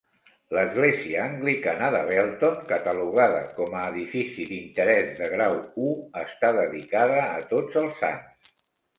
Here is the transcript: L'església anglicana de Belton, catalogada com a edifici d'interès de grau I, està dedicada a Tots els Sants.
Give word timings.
L'església 0.57 1.17
anglicana 1.23 1.89
de 1.95 1.99
Belton, 2.11 2.55
catalogada 2.71 3.41
com 3.59 3.75
a 3.81 3.83
edifici 3.91 4.45
d'interès 4.53 5.11
de 5.19 5.27
grau 5.35 5.59
I, 5.89 5.93
està 6.23 6.51
dedicada 6.61 7.19
a 7.27 7.37
Tots 7.53 7.77
els 7.83 8.01
Sants. 8.01 8.51